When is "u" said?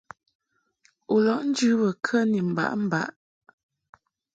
1.13-1.15